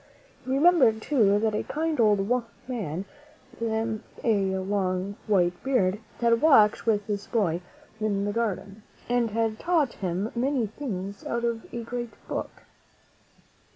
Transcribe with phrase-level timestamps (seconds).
[0.43, 3.05] He remembered, too, that a kind old man,
[3.59, 7.61] with a long white beard, had walked with this boy
[7.99, 12.63] in the garden, and had taught him many things out of a great book.